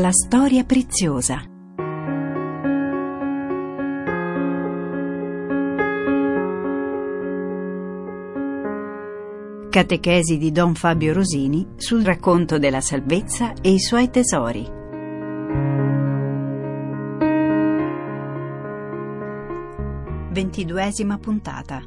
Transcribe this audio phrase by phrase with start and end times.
[0.00, 1.42] La storia preziosa.
[9.68, 14.64] Catechesi di Don Fabio Rosini sul racconto della salvezza e i suoi tesori.
[20.30, 21.82] Ventiduesima puntata.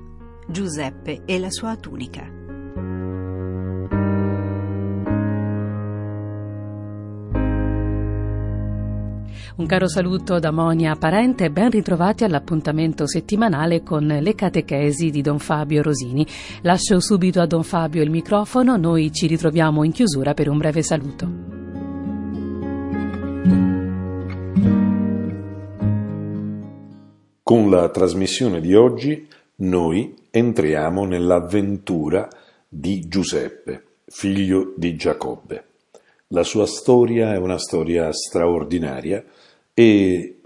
[0.50, 2.41] Giuseppe e la sua tunica.
[9.58, 15.22] Un caro saluto da Monia Parente e ben ritrovati all'appuntamento settimanale con le catechesi di
[15.22, 16.26] Don Fabio Rosini.
[16.62, 20.82] Lascio subito a Don Fabio il microfono, noi ci ritroviamo in chiusura per un breve
[20.82, 21.30] saluto.
[27.44, 32.30] Con la trasmissione di oggi noi entriamo nell'avventura
[32.70, 35.66] di Giuseppe, figlio di Giacobbe.
[36.34, 39.22] La sua storia è una storia straordinaria
[39.82, 40.42] e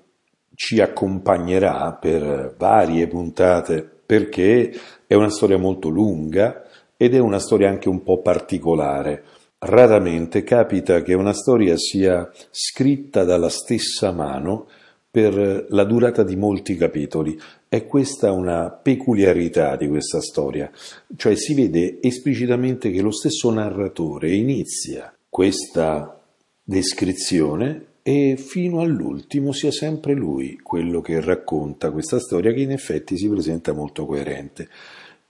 [0.55, 4.71] ci accompagnerà per varie puntate perché
[5.05, 6.63] è una storia molto lunga
[6.95, 9.23] ed è una storia anche un po' particolare.
[9.57, 14.67] Raramente capita che una storia sia scritta dalla stessa mano
[15.11, 17.37] per la durata di molti capitoli.
[17.67, 20.71] È questa una peculiarità di questa storia,
[21.17, 26.21] cioè si vede esplicitamente che lo stesso narratore inizia questa
[26.63, 33.17] descrizione e fino all'ultimo sia sempre lui quello che racconta questa storia che in effetti
[33.17, 34.69] si presenta molto coerente.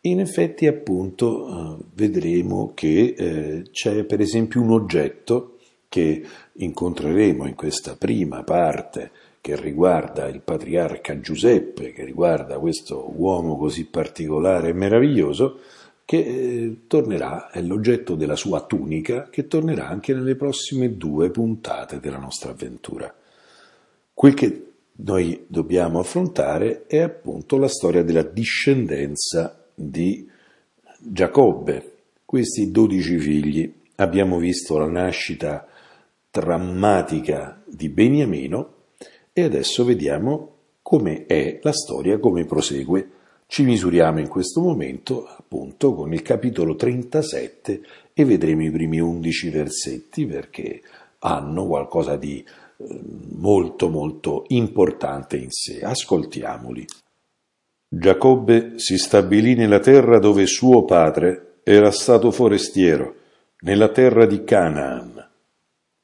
[0.02, 5.56] In effetti appunto eh, vedremo che eh, c'è per esempio un oggetto
[5.88, 9.10] che incontreremo in questa prima parte
[9.40, 15.60] che riguarda il patriarca Giuseppe, che riguarda questo uomo così particolare e meraviglioso,
[16.06, 22.00] che eh, tornerà, è l'oggetto della sua tunica, che tornerà anche nelle prossime due puntate
[22.00, 23.14] della nostra avventura.
[24.14, 24.66] Quel che
[24.98, 30.30] noi dobbiamo affrontare è appunto la storia della discendenza di
[31.00, 31.94] Giacobbe,
[32.24, 33.74] questi dodici figli.
[33.96, 35.68] Abbiamo visto la nascita
[36.30, 38.74] drammatica di Beniamino
[39.34, 43.10] e adesso vediamo come è la storia, come prosegue
[43.48, 47.82] ci misuriamo in questo momento appunto con il capitolo 37
[48.14, 50.82] e vedremo i primi 11 versetti perché
[51.20, 52.44] hanno qualcosa di
[52.78, 53.02] eh,
[53.38, 55.82] molto molto importante in sé.
[55.82, 56.86] Ascoltiamoli.
[57.88, 63.16] Giacobbe si stabilì nella terra dove suo padre era stato forestiero,
[63.62, 65.30] nella terra di Canaan.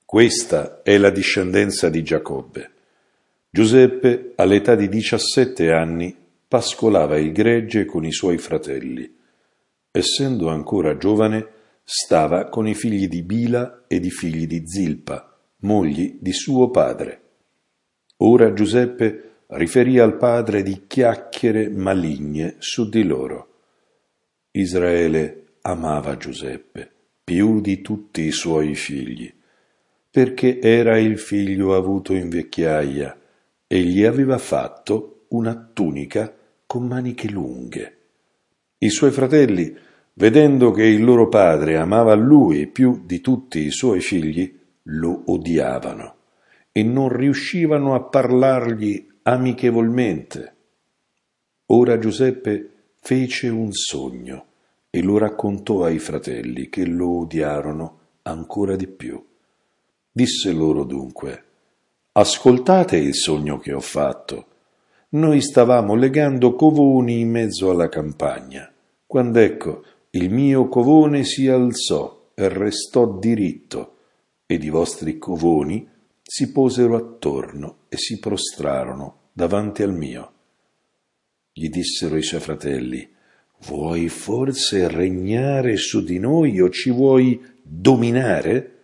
[0.06, 2.72] Questa è la discendenza di Giacobbe.
[3.50, 6.16] Giuseppe, all'età di 17 anni,
[6.51, 9.09] pascolava il gregge con i suoi fratelli.
[9.89, 11.47] Essendo ancora giovane,
[11.81, 17.22] stava con i figli di Bila ed i figli di Zilpa, mogli di suo padre.
[18.17, 23.47] Ora Giuseppe riferì al padre di chiacchiere maligne su di loro.
[24.51, 26.91] Israele amava Giuseppe
[27.23, 29.33] più di tutti i suoi figli,
[30.09, 33.18] perché era il figlio avuto in vecchiaia
[33.68, 36.35] e gli aveva fatto una tunica
[36.72, 37.98] con maniche lunghe.
[38.78, 39.76] I suoi fratelli,
[40.14, 46.16] vedendo che il loro padre amava lui più di tutti i suoi figli, lo odiavano
[46.72, 50.56] e non riuscivano a parlargli amichevolmente.
[51.66, 54.46] Ora Giuseppe fece un sogno
[54.90, 59.22] e lo raccontò ai fratelli che lo odiarono ancora di più.
[60.10, 61.44] Disse loro dunque,
[62.14, 64.46] Ascoltate il sogno che ho fatto
[65.14, 68.72] noi stavamo legando covoni in mezzo alla campagna,
[69.06, 73.98] quando ecco il mio covone si alzò e restò diritto,
[74.46, 75.88] ed i vostri covoni
[76.22, 80.32] si posero attorno e si prostrarono davanti al mio.
[81.52, 83.10] Gli dissero i suoi fratelli,
[83.66, 88.78] Vuoi forse regnare su di noi o ci vuoi dominare?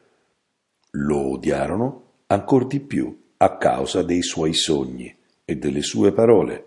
[0.91, 5.16] Lo odiarono ancor di più a causa dei suoi sogni
[5.49, 6.65] e delle sue parole.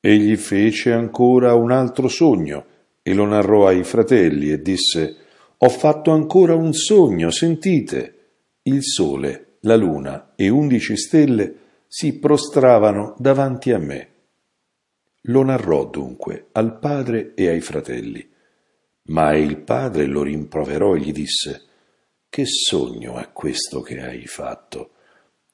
[0.00, 2.64] Egli fece ancora un altro sogno
[3.02, 5.16] e lo narrò ai fratelli e disse
[5.58, 8.12] Ho fatto ancora un sogno, sentite.
[8.62, 14.08] Il sole, la luna e undici stelle si prostravano davanti a me.
[15.24, 18.26] Lo narrò dunque al padre e ai fratelli.
[19.08, 21.62] Ma il padre lo rimproverò e gli disse
[22.30, 24.93] Che sogno è questo che hai fatto?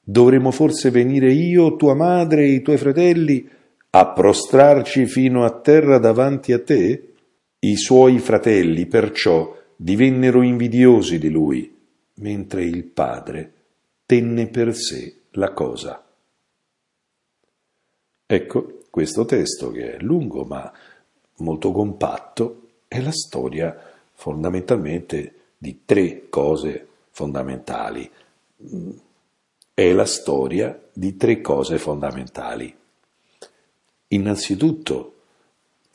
[0.03, 3.47] Dovremmo forse venire io, tua madre e i tuoi fratelli
[3.91, 7.13] a prostrarci fino a terra davanti a te?
[7.59, 11.75] I suoi fratelli perciò divennero invidiosi di lui,
[12.15, 13.53] mentre il padre
[14.05, 16.03] tenne per sé la cosa.
[18.25, 20.71] Ecco, questo testo che è lungo ma
[21.37, 23.77] molto compatto è la storia
[24.13, 28.09] fondamentalmente di tre cose fondamentali.
[29.73, 32.75] È la storia di tre cose fondamentali.
[34.09, 35.15] Innanzitutto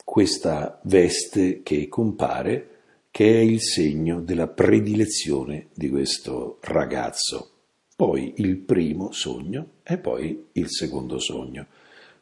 [0.03, 2.69] questa veste che compare,
[3.11, 7.51] che è il segno della predilezione di questo ragazzo.
[7.95, 11.67] Poi il primo sogno e poi il secondo sogno.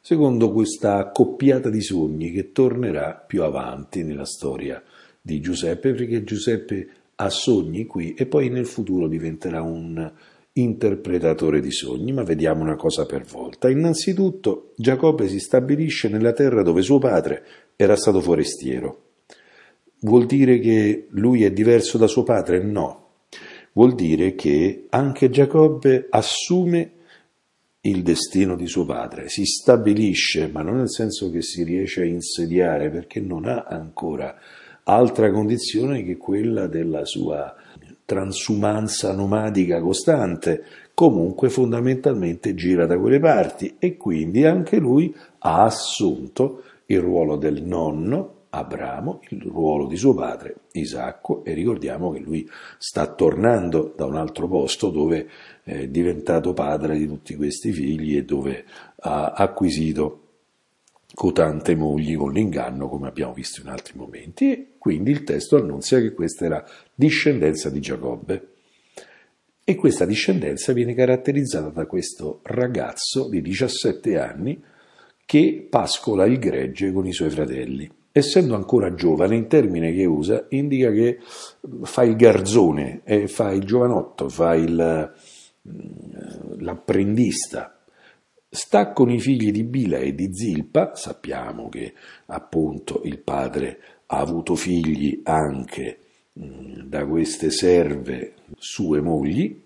[0.02, 4.82] Secondo questa accoppiata di sogni che tornerà più avanti nella storia
[5.22, 10.12] di Giuseppe, perché Giuseppe ha sogni qui e poi nel futuro diventerà un
[10.56, 13.68] interpretatore di sogni, ma vediamo una cosa per volta.
[13.68, 17.44] Innanzitutto Giacobbe si stabilisce nella terra dove suo padre
[17.76, 19.02] era stato forestiero.
[20.00, 22.62] Vuol dire che lui è diverso da suo padre?
[22.62, 23.04] No.
[23.72, 26.92] Vuol dire che anche Giacobbe assume
[27.82, 32.06] il destino di suo padre, si stabilisce, ma non nel senso che si riesce a
[32.06, 34.34] insediare, perché non ha ancora
[34.84, 37.54] altra condizione che quella della sua
[38.06, 40.64] transumanza nomadica costante,
[40.94, 47.62] comunque fondamentalmente gira da quelle parti e quindi anche lui ha assunto il ruolo del
[47.62, 52.48] nonno Abramo, il ruolo di suo padre Isacco e ricordiamo che lui
[52.78, 55.28] sta tornando da un altro posto dove
[55.62, 58.64] è diventato padre di tutti questi figli e dove
[59.00, 60.20] ha acquisito
[61.14, 66.00] cotante mogli con l'inganno, come abbiamo visto in altri momenti, e quindi il testo annunzia
[66.00, 66.64] che questa la
[66.94, 68.48] discendenza di Giacobbe.
[69.64, 74.62] E questa discendenza viene caratterizzata da questo ragazzo di 17 anni
[75.24, 77.90] che pascola il gregge con i suoi fratelli.
[78.12, 81.18] Essendo ancora giovane, il termine che usa indica che
[81.82, 85.12] fa il garzone, eh, fa il giovanotto, fa il,
[85.68, 87.75] mm, l'apprendista,
[88.56, 91.92] sta con i figli di Bila e di Zilpa, sappiamo che
[92.26, 95.98] appunto il padre ha avuto figli anche
[96.40, 99.62] mm, da queste serve sue mogli,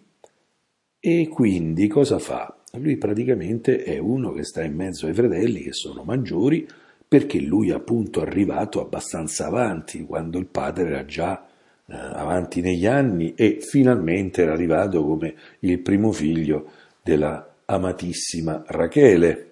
[0.98, 2.54] e quindi cosa fa?
[2.72, 6.66] Lui praticamente è uno che sta in mezzo ai fratelli che sono maggiori,
[7.06, 11.46] perché lui appunto è arrivato abbastanza avanti, quando il padre era già
[11.87, 16.70] eh, avanti negli anni e finalmente era arrivato come il primo figlio
[17.02, 19.49] della amatissima Rachele.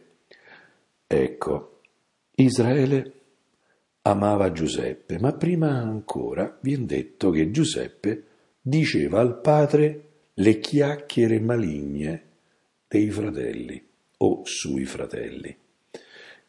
[1.07, 1.81] Ecco,
[2.35, 3.13] Israele
[4.03, 8.25] amava Giuseppe, ma prima ancora viene detto che Giuseppe
[8.61, 10.03] diceva al padre
[10.35, 12.23] le chiacchiere maligne
[12.89, 13.87] dei fratelli
[14.19, 15.57] o sui fratelli.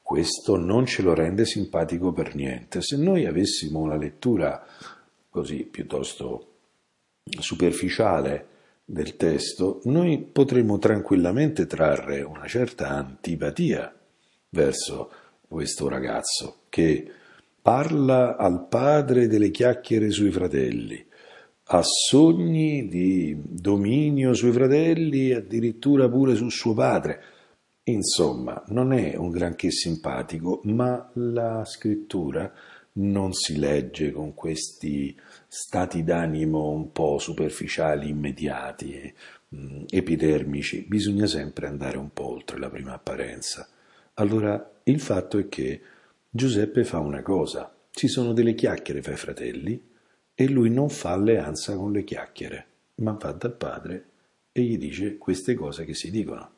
[0.02, 2.82] Questo non ce lo rende simpatico per niente.
[2.82, 4.66] Se noi avessimo una lettura
[5.30, 6.48] così piuttosto
[7.24, 8.58] superficiale
[8.92, 13.94] del testo, noi potremmo tranquillamente trarre una certa antipatia
[14.50, 15.12] verso
[15.48, 17.08] questo ragazzo che
[17.62, 21.06] parla al padre delle chiacchiere sui fratelli,
[21.66, 27.22] ha sogni di dominio sui fratelli, addirittura pure su suo padre.
[27.84, 32.52] Insomma, non è un granché simpatico, ma la scrittura
[32.94, 35.16] non si legge con questi
[35.52, 39.12] stati d'animo un po' superficiali, immediati,
[39.56, 43.68] mm, epidermici, bisogna sempre andare un po' oltre la prima apparenza.
[44.16, 45.82] Allora, il fatto è che
[46.30, 49.84] Giuseppe fa una cosa, ci sono delle chiacchiere fra i fratelli
[50.36, 52.66] e lui non fa alleanza con le chiacchiere,
[52.96, 54.06] ma va dal padre
[54.52, 56.52] e gli dice queste cose che si dicono.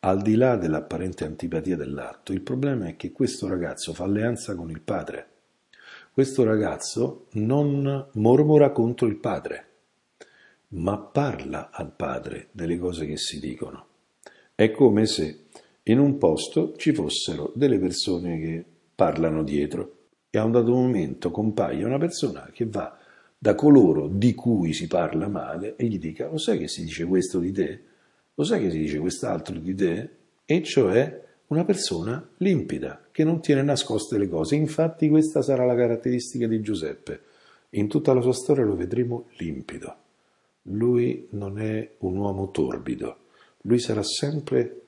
[0.00, 4.70] Al di là dell'apparente antipatia dell'atto, il problema è che questo ragazzo fa alleanza con
[4.70, 5.26] il padre
[6.18, 9.66] questo ragazzo non mormora contro il padre,
[10.70, 13.86] ma parla al padre delle cose che si dicono.
[14.52, 15.44] È come se
[15.84, 18.64] in un posto ci fossero delle persone che
[18.96, 22.98] parlano dietro e a un dato momento compaia una persona che va
[23.38, 27.04] da coloro di cui si parla male e gli dica lo sai che si dice
[27.04, 27.82] questo di te?
[28.34, 30.10] Lo sai che si dice quest'altro di te?
[30.44, 34.54] E cioè una persona limpida, che non tiene nascoste le cose.
[34.56, 37.20] Infatti questa sarà la caratteristica di Giuseppe.
[37.70, 39.96] In tutta la sua storia lo vedremo limpido.
[40.62, 43.16] Lui non è un uomo torbido,
[43.62, 44.82] lui sarà sempre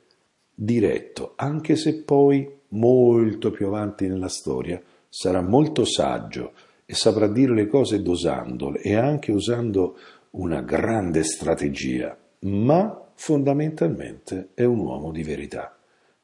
[0.54, 6.52] diretto, anche se poi molto più avanti nella storia sarà molto saggio
[6.84, 9.96] e saprà dire le cose dosandole e anche usando
[10.32, 15.79] una grande strategia, ma fondamentalmente è un uomo di verità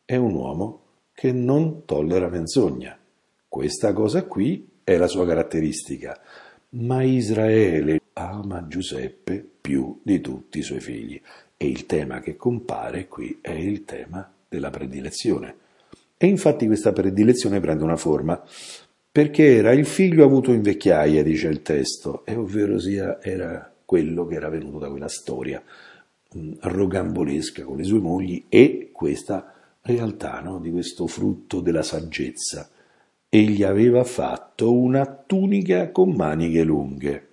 [0.07, 0.81] è un uomo
[1.13, 2.97] che non tollera menzogna.
[3.49, 6.19] Questa cosa qui è la sua caratteristica.
[6.71, 11.21] Ma Israele ama Giuseppe più di tutti i suoi figli
[11.57, 15.57] E il tema che compare qui è il tema della predilezione.
[16.17, 18.41] E infatti questa predilezione prende una forma
[19.11, 24.27] perché era il figlio avuto in vecchiaia, dice il testo, e ovvero sia era quello
[24.27, 25.63] che era venuto da quella storia
[26.33, 29.56] mh, rogambolesca con le sue mogli e questa
[29.87, 32.69] realtà no, di questo frutto della saggezza.
[33.28, 37.28] Egli aveva fatto una tunica con maniche lunghe.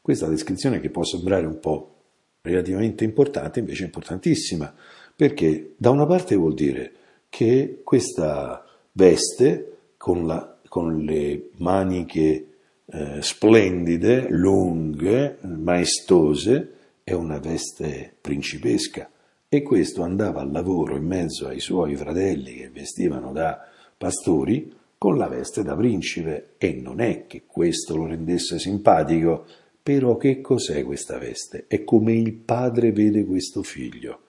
[0.00, 1.94] Questa descrizione che può sembrare un po'
[2.42, 4.72] relativamente importante, invece è importantissima,
[5.14, 6.92] perché da una parte vuol dire
[7.28, 12.46] che questa veste con la con le maniche
[12.84, 19.08] eh, splendide, lunghe, maestose, è una veste principesca.
[19.56, 25.16] E questo andava al lavoro in mezzo ai suoi fratelli che vestivano da pastori con
[25.16, 29.46] la veste da principe e non è che questo lo rendesse simpatico,
[29.82, 31.64] però che cos'è questa veste?
[31.68, 34.24] È come il padre vede questo figlio,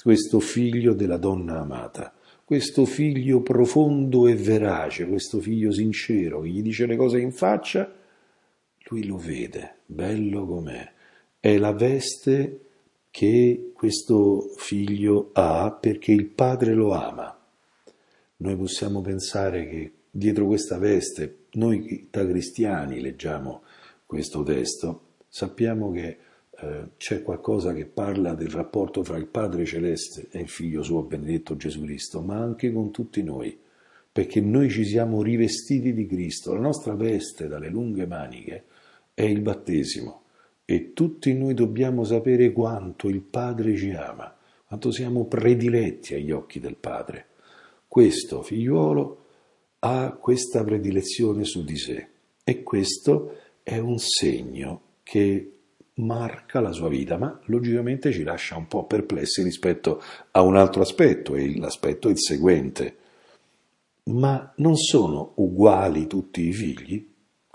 [0.00, 6.62] questo figlio della donna amata questo figlio profondo e verace, questo figlio sincero che gli
[6.62, 7.92] dice le cose in faccia,
[8.84, 10.92] lui lo vede, bello com'è.
[11.40, 12.60] È la veste
[13.10, 17.34] che questo figlio ha perché il padre lo ama.
[18.36, 23.62] Noi possiamo pensare che dietro questa veste, noi da cristiani leggiamo
[24.04, 26.18] questo testo, sappiamo che
[26.50, 31.04] eh, c'è qualcosa che parla del rapporto fra il Padre Celeste e il Figlio suo
[31.04, 33.58] benedetto Gesù Cristo, ma anche con tutti noi,
[34.12, 36.52] perché noi ci siamo rivestiti di Cristo.
[36.52, 38.64] La nostra veste dalle lunghe maniche
[39.14, 40.19] è il battesimo
[40.70, 44.32] e tutti noi dobbiamo sapere quanto il Padre ci ama,
[44.64, 47.26] quanto siamo prediletti agli occhi del Padre.
[47.88, 49.24] Questo figliuolo
[49.80, 52.06] ha questa predilezione su di sé
[52.44, 55.54] e questo è un segno che
[55.94, 60.00] marca la sua vita, ma logicamente ci lascia un po' perplessi rispetto
[60.30, 62.96] a un altro aspetto, e l'aspetto è il seguente.
[64.04, 67.09] Ma non sono uguali tutti i figli?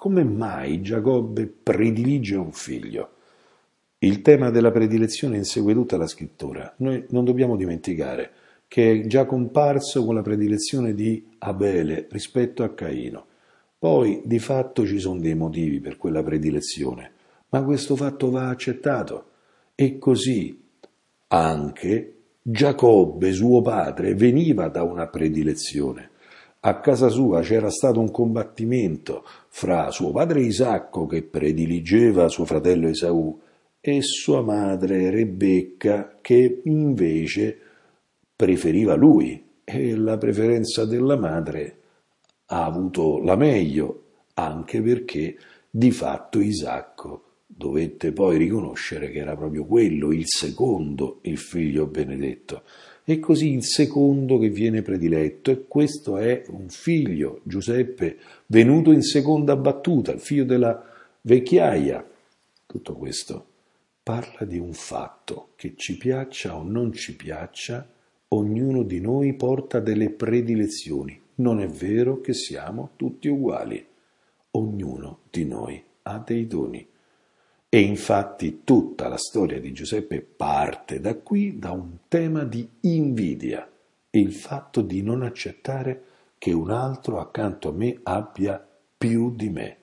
[0.05, 3.09] Come mai Giacobbe predilige un figlio?
[3.97, 6.75] Il tema della predilezione insegue tutta la scrittura.
[6.77, 8.31] Noi non dobbiamo dimenticare
[8.67, 13.25] che è già comparso con la predilezione di Abele rispetto a Caino.
[13.79, 17.13] Poi di fatto ci sono dei motivi per quella predilezione
[17.49, 19.29] ma questo fatto va accettato.
[19.73, 20.65] E così
[21.29, 26.11] anche Giacobbe, suo padre, veniva da una predilezione.
[26.67, 32.87] A casa sua c'era stato un combattimento fra suo padre Isacco, che prediligeva suo fratello
[32.87, 33.39] Esaù,
[33.79, 37.59] e sua madre Rebecca, che invece
[38.35, 39.43] preferiva lui.
[39.63, 41.77] E la preferenza della madre
[42.47, 44.03] ha avuto la meglio,
[44.33, 45.37] anche perché
[45.69, 52.63] di fatto Isacco dovette poi riconoscere che era proprio quello, il secondo, il figlio benedetto.
[53.07, 59.03] E così il secondo che viene prediletto, e questo è un figlio, Giuseppe, venuto in
[59.03, 60.83] seconda battuta, il figlio della
[61.21, 62.03] vecchiaia.
[62.65, 63.45] Tutto questo
[64.01, 67.87] parla di un fatto che ci piaccia o non ci piaccia,
[68.29, 71.21] ognuno di noi porta delle predilezioni.
[71.35, 73.85] Non è vero che siamo tutti uguali.
[74.51, 76.87] Ognuno di noi ha dei doni.
[77.75, 83.69] E infatti tutta la storia di Giuseppe parte da qui, da un tema di invidia,
[84.11, 86.03] il fatto di non accettare
[86.37, 88.65] che un altro accanto a me abbia
[88.97, 89.77] più di me.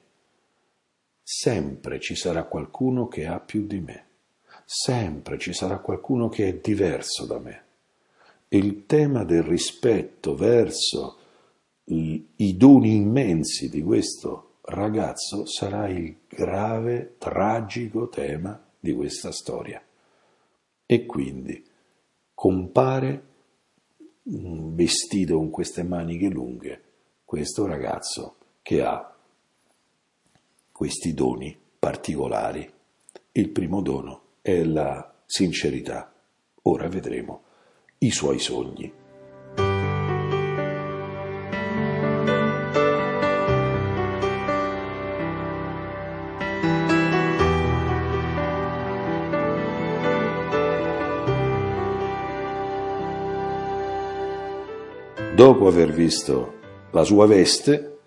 [1.22, 4.06] Sempre ci sarà qualcuno che ha più di me,
[4.64, 7.64] sempre ci sarà qualcuno che è diverso da me.
[8.48, 11.18] Il tema del rispetto verso
[11.84, 19.82] i doni immensi di questo ragazzo sarà il grave, tragico tema di questa storia.
[20.86, 21.64] E quindi
[22.34, 23.30] compare
[24.24, 26.82] vestito con queste maniche lunghe
[27.24, 29.16] questo ragazzo che ha
[30.70, 32.70] questi doni particolari.
[33.32, 36.12] Il primo dono è la sincerità.
[36.62, 37.42] Ora vedremo
[37.98, 39.01] i suoi sogni.
[55.42, 56.60] Dopo aver visto
[56.92, 57.98] la sua veste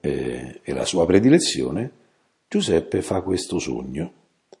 [0.00, 1.92] eh, e la sua predilezione,
[2.48, 4.12] Giuseppe fa questo sogno,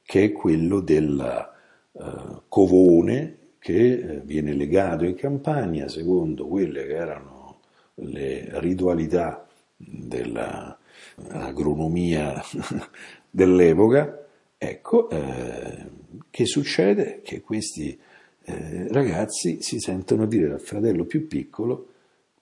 [0.04, 1.48] che è quello del
[1.90, 7.62] uh, covone che eh, viene legato in campagna secondo quelle che erano
[7.94, 9.44] le ritualità
[9.74, 12.40] dell'agronomia
[13.28, 14.24] dell'epoca.
[14.56, 15.84] Ecco, eh,
[16.30, 17.22] che succede?
[17.24, 17.98] Che questi
[18.44, 21.86] eh, ragazzi si sentono dire dal fratello più piccolo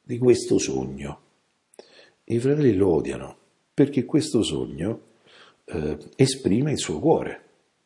[0.08, 1.20] di questo sogno.
[2.24, 3.36] I fratelli lo odiano
[3.74, 5.00] perché questo sogno
[5.66, 7.38] eh, esprime il suo cuore,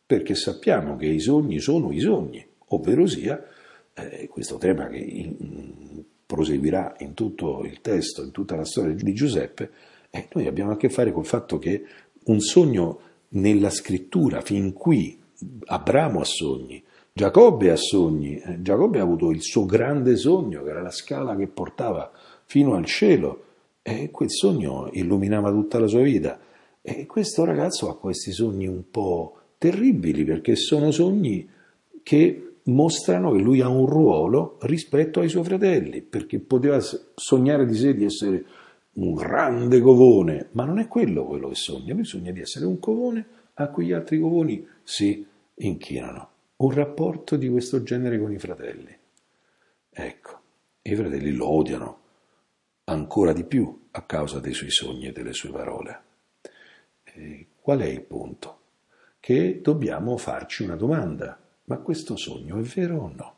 [0.07, 3.45] perché sappiamo che i sogni sono i sogni, ovvero sia
[3.93, 9.13] eh, questo tema che in, proseguirà in tutto il testo, in tutta la storia di
[9.13, 9.71] Giuseppe,
[10.09, 11.85] eh, noi abbiamo a che fare col fatto che
[12.27, 13.01] un sogno
[13.31, 15.21] nella scrittura, fin qui
[15.65, 16.81] Abramo ha sogni,
[17.15, 21.37] Giacobbe ha sogni, eh, Giacobbe ha avuto il suo grande sogno, che era la scala
[21.37, 22.11] che portava
[22.45, 23.45] fino al cielo,
[23.83, 26.41] e quel sogno illuminava tutta la sua vita.
[26.81, 31.47] E questo ragazzo ha questi sogni un po' terribili, perché sono sogni
[32.03, 36.81] che mostrano che lui ha un ruolo rispetto ai suoi fratelli, perché poteva
[37.15, 38.45] sognare di sé di essere
[38.95, 42.79] un grande covone, ma non è quello quello che sogna, lui sogna di essere un
[42.79, 46.32] covone a cui gli altri covoni si inchinano.
[46.63, 48.97] Un rapporto di questo genere con i fratelli.
[49.91, 50.41] Ecco,
[50.83, 52.01] i fratelli lo odiano
[52.85, 56.03] ancora di più a causa dei suoi sogni e delle sue parole.
[57.03, 58.61] E qual è il punto?
[59.19, 63.37] Che dobbiamo farci una domanda ma questo sogno è vero o no?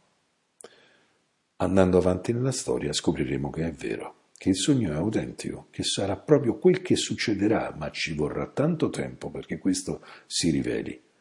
[1.57, 6.19] Andando avanti nella storia scopriremo che è vero, che il sogno è autentico, che sarà
[6.19, 11.13] proprio quel che succederà, ma ci vorrà tanto tempo perché questo si riveli.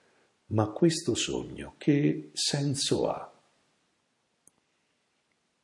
[0.48, 3.32] Ma questo sogno che senso ha?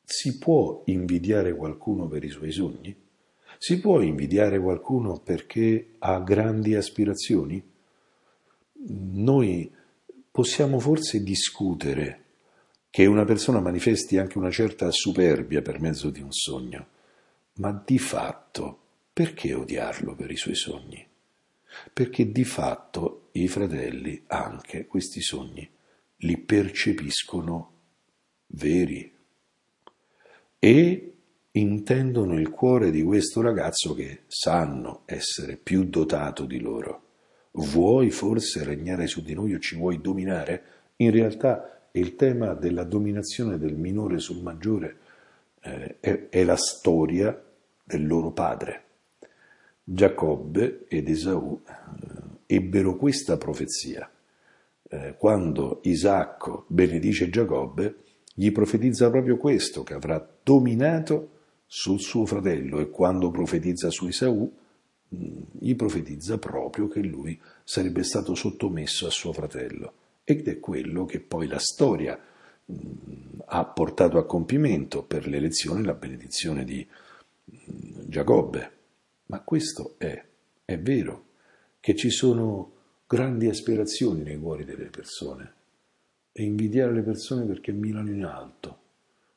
[0.02, 3.08] Si può invidiare qualcuno per i suoi sogni?
[3.58, 7.62] Si può invidiare qualcuno perché ha grandi aspirazioni?
[8.82, 9.70] Noi
[10.30, 12.24] possiamo forse discutere
[12.90, 16.86] che una persona manifesti anche una certa superbia per mezzo di un sogno,
[17.54, 18.78] ma di fatto
[19.12, 21.09] perché odiarlo per i suoi sogni?
[21.92, 25.68] Perché di fatto i fratelli anche questi sogni
[26.22, 27.72] li percepiscono
[28.48, 29.16] veri
[30.58, 31.14] e
[31.52, 37.08] intendono il cuore di questo ragazzo che sanno essere più dotato di loro
[37.52, 40.62] Vuoi forse regnare su di noi o ci vuoi dominare?
[40.96, 44.98] In realtà il tema della dominazione del minore sul maggiore
[45.62, 47.42] eh, è, è la storia
[47.82, 48.84] del loro padre.
[49.82, 54.10] Giacobbe ed Esaù eh, ebbero questa profezia.
[54.88, 57.96] Eh, quando Isacco benedice Giacobbe,
[58.34, 64.52] gli profetizza proprio questo, che avrà dominato sul suo fratello e quando profetizza su Esaù,
[65.08, 69.92] gli profetizza proprio che lui sarebbe stato sottomesso a suo fratello
[70.24, 72.18] ed è quello che poi la storia
[73.46, 76.86] ha portato a compimento per l'elezione e la benedizione di
[77.44, 78.78] Giacobbe.
[79.30, 80.24] Ma questo è,
[80.64, 81.26] è vero,
[81.78, 82.72] che ci sono
[83.06, 85.54] grandi aspirazioni nei cuori delle persone
[86.32, 88.78] e invidiare le persone perché mirano in alto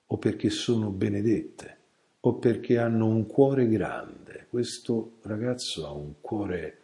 [0.07, 1.77] o perché sono benedette
[2.21, 4.47] o perché hanno un cuore grande.
[4.49, 6.79] Questo ragazzo ha un cuore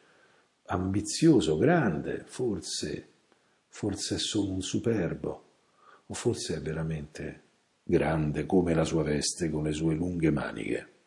[0.65, 3.07] ambizioso, grande, forse,
[3.69, 5.43] forse è solo un superbo,
[6.05, 7.41] o forse è veramente
[7.81, 10.97] grande come la sua veste con le sue lunghe maniche.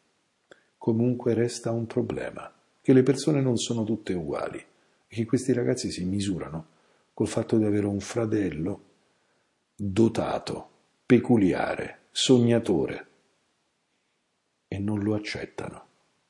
[0.82, 5.92] Comunque resta un problema, che le persone non sono tutte uguali e che questi ragazzi
[5.92, 6.66] si misurano
[7.14, 8.82] col fatto di avere un fratello
[9.76, 10.70] dotato,
[11.06, 13.06] peculiare, sognatore,
[14.66, 15.84] e non lo accettano.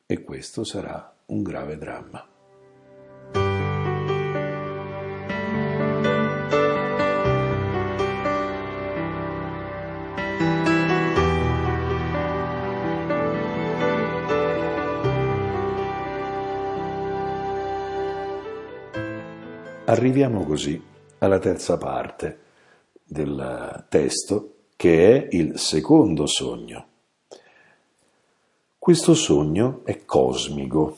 [0.05, 2.32] E questo sarà un grave dramma.
[19.93, 20.83] Arriviamo così
[21.19, 22.39] alla terza parte
[23.05, 26.87] del testo, che è il secondo sogno.
[28.79, 30.97] Questo sogno è cosmico.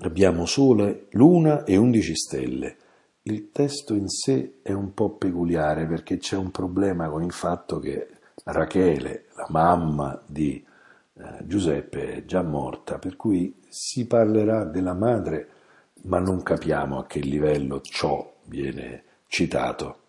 [0.00, 2.76] Abbiamo Sole, Luna e undici stelle.
[3.22, 7.78] Il testo in sé è un po' peculiare perché c'è un problema con il fatto
[7.78, 8.06] che
[8.44, 10.62] Rachele, la mamma di
[11.14, 15.48] eh, Giuseppe, è già morta, per cui si parlerà della madre,
[16.06, 20.00] ma non capiamo a che livello ciò viene citato.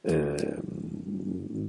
[0.00, 0.60] Eh,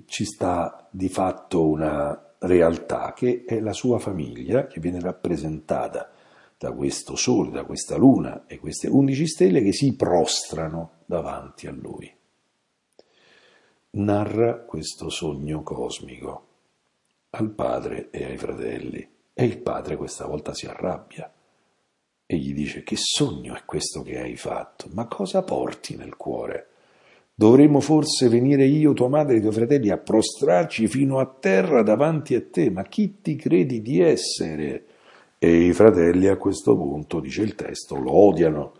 [0.06, 6.12] ci sta di fatto una realtà che è la sua famiglia che viene rappresentata
[6.58, 11.72] da questo sole, da questa luna e queste undici stelle che si prostrano davanti a
[11.72, 12.14] lui.
[13.92, 16.48] Narra questo sogno cosmico
[17.32, 21.30] al padre e ai fratelli e il padre questa volta si arrabbia
[22.28, 24.90] e gli dice che sogno è questo che hai fatto?
[24.94, 26.70] Ma cosa porti nel cuore?
[27.38, 31.84] Dovremmo forse venire io, tua madre e i tuoi fratelli a prostrarci fino a terra
[31.84, 34.86] davanti a te, ma chi ti credi di essere?
[35.38, 38.74] E i fratelli a questo punto, dice il testo, lo odiano,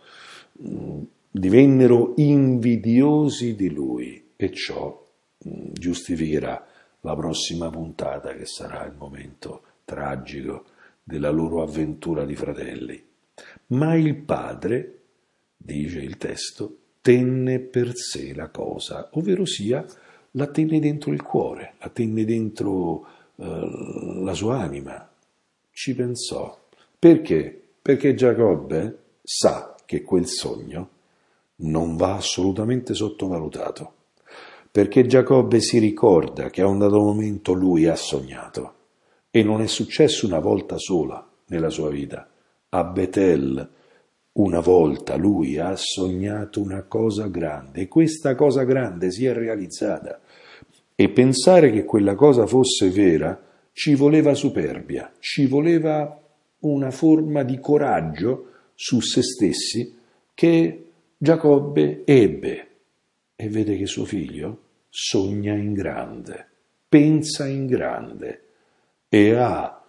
[0.66, 5.06] mm, divennero invidiosi di lui e ciò
[5.46, 6.66] mm, giustificherà
[7.02, 10.64] la prossima puntata che sarà il momento tragico
[11.04, 13.04] della loro avventura di fratelli.
[13.68, 14.98] Ma il padre,
[15.56, 19.84] dice il testo, tenne per sé la cosa, ovvero sia
[20.32, 25.08] la tenne dentro il cuore, la tenne dentro eh, la sua anima.
[25.70, 26.58] Ci pensò.
[26.98, 27.62] Perché?
[27.82, 30.90] Perché Giacobbe sa che quel sogno
[31.56, 33.94] non va assolutamente sottovalutato.
[34.70, 38.74] Perché Giacobbe si ricorda che a un dato momento lui ha sognato
[39.30, 42.28] e non è successo una volta sola nella sua vita.
[42.76, 43.70] A Betel
[44.32, 50.20] una volta lui ha sognato una cosa grande e questa cosa grande si è realizzata.
[50.94, 56.20] E pensare che quella cosa fosse vera ci voleva superbia, ci voleva
[56.60, 59.96] una forma di coraggio su se stessi
[60.34, 60.84] che
[61.16, 62.68] Giacobbe ebbe
[63.36, 64.60] e vede che suo figlio
[64.90, 66.46] sogna in grande,
[66.86, 68.42] pensa in grande
[69.08, 69.82] e ha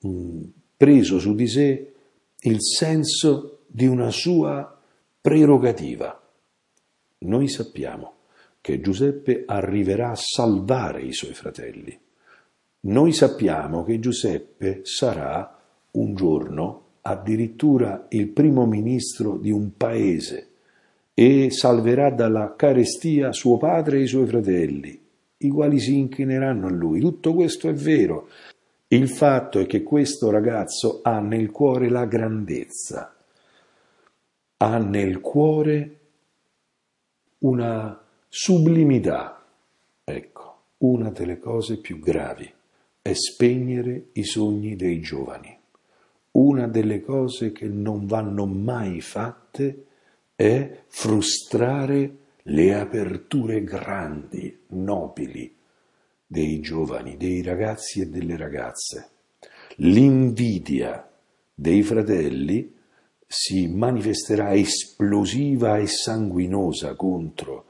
[0.00, 0.42] mh, mm,
[0.76, 1.91] preso su di sé
[2.44, 4.78] il senso di una sua
[5.20, 6.20] prerogativa.
[7.18, 8.14] Noi sappiamo
[8.60, 11.96] che Giuseppe arriverà a salvare i suoi fratelli.
[12.80, 15.56] Noi sappiamo che Giuseppe sarà
[15.92, 20.48] un giorno addirittura il primo ministro di un paese
[21.14, 25.00] e salverà dalla carestia suo padre e i suoi fratelli,
[25.38, 27.00] i quali si inchineranno a lui.
[27.00, 28.28] Tutto questo è vero.
[28.92, 33.16] Il fatto è che questo ragazzo ha nel cuore la grandezza,
[34.58, 36.00] ha nel cuore
[37.38, 39.46] una sublimità.
[40.04, 42.52] Ecco, una delle cose più gravi
[43.00, 45.58] è spegnere i sogni dei giovani.
[46.32, 49.86] Una delle cose che non vanno mai fatte
[50.36, 55.60] è frustrare le aperture grandi, nobili
[56.32, 59.10] dei giovani, dei ragazzi e delle ragazze.
[59.76, 61.06] L'invidia
[61.54, 62.74] dei fratelli
[63.26, 67.66] si manifesterà esplosiva e sanguinosa contro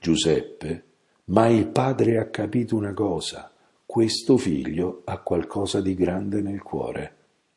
[0.00, 0.84] Giuseppe,
[1.26, 3.52] ma il padre ha capito una cosa,
[3.86, 7.16] questo figlio ha qualcosa di grande nel cuore.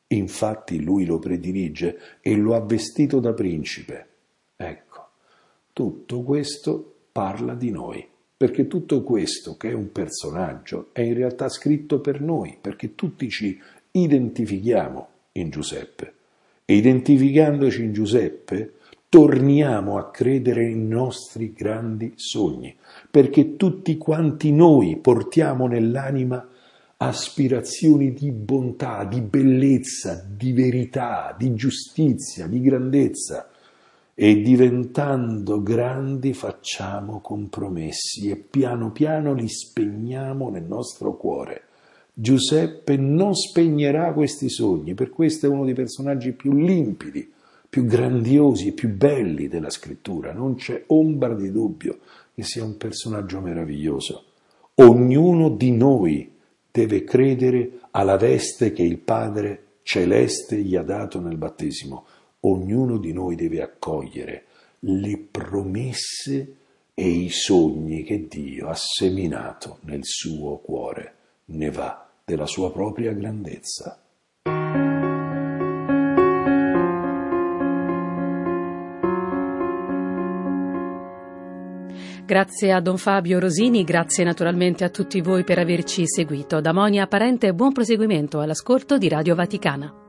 [0.09, 4.07] Infatti lui lo predilige e lo ha vestito da principe.
[4.55, 5.09] Ecco,
[5.73, 11.47] tutto questo parla di noi, perché tutto questo che è un personaggio è in realtà
[11.47, 13.57] scritto per noi, perché tutti ci
[13.91, 16.13] identifichiamo in Giuseppe.
[16.65, 18.73] E identificandoci in Giuseppe
[19.07, 22.75] torniamo a credere nei nostri grandi sogni,
[23.09, 26.45] perché tutti quanti noi portiamo nell'anima
[26.97, 33.49] aspirazioni di bontà, di bellezza, di verità, di giustizia, di grandezza
[34.15, 41.65] e diventando grandi facciamo compromessi e piano piano li spegniamo nel nostro cuore
[42.17, 47.29] Giuseppe non spegnerà questi sogni, per questo è uno dei personaggi più limpidi,
[47.67, 51.99] più grandiosi e più belli della scrittura, non c'è ombra di dubbio
[52.33, 54.23] che sia un personaggio meraviglioso.
[54.75, 56.31] Ognuno di noi
[56.71, 62.05] deve credere alla veste che il Padre celeste gli ha dato nel battesimo.
[62.47, 64.45] Ognuno di noi deve accogliere
[64.79, 66.55] le promesse
[66.93, 71.15] e i sogni che Dio ha seminato nel suo cuore.
[71.45, 73.99] Ne va della sua propria grandezza.
[82.25, 86.59] Grazie a Don Fabio Rosini, grazie naturalmente a tutti voi per averci seguito.
[86.59, 90.04] Da Monia Parente buon proseguimento all'ascolto di Radio Vaticana.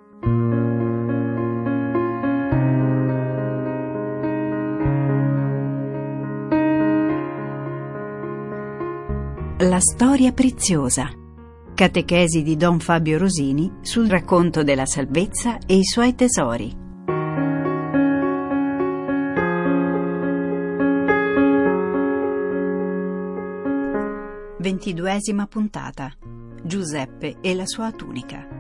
[9.61, 11.09] La storia preziosa
[11.73, 16.77] Catechesi di Don Fabio Rosini sul racconto della salvezza e i suoi tesori.
[24.59, 26.13] Ventiduesima puntata.
[26.63, 28.56] Giuseppe e la sua tunica.